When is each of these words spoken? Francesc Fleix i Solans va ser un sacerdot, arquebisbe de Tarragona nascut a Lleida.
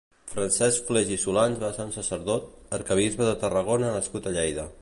Francesc 0.29 0.87
Fleix 0.91 1.11
i 1.15 1.17
Solans 1.25 1.61
va 1.65 1.69
ser 1.77 1.87
un 1.91 1.95
sacerdot, 1.97 2.49
arquebisbe 2.79 3.31
de 3.31 3.39
Tarragona 3.45 3.97
nascut 3.99 4.27
a 4.33 4.39
Lleida. 4.39 4.69